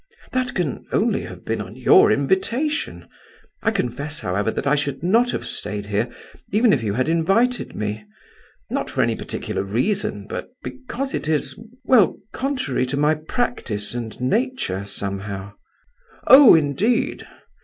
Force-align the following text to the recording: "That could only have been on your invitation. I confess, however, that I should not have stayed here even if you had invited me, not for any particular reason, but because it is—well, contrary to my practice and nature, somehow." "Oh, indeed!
"That 0.31 0.55
could 0.55 0.83
only 0.91 1.25
have 1.25 1.45
been 1.45 1.61
on 1.61 1.75
your 1.75 2.11
invitation. 2.11 3.07
I 3.61 3.69
confess, 3.69 4.21
however, 4.21 4.49
that 4.49 4.65
I 4.65 4.73
should 4.73 5.03
not 5.03 5.29
have 5.29 5.45
stayed 5.45 5.85
here 5.85 6.09
even 6.49 6.73
if 6.73 6.81
you 6.81 6.95
had 6.95 7.07
invited 7.07 7.75
me, 7.75 8.05
not 8.71 8.89
for 8.89 9.03
any 9.03 9.15
particular 9.15 9.61
reason, 9.63 10.25
but 10.27 10.49
because 10.63 11.13
it 11.13 11.27
is—well, 11.29 12.17
contrary 12.31 12.87
to 12.87 12.97
my 12.97 13.13
practice 13.13 13.93
and 13.93 14.19
nature, 14.19 14.85
somehow." 14.85 15.53
"Oh, 16.25 16.55
indeed! 16.55 17.27